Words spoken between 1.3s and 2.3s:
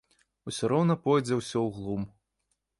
ўсё ў глум.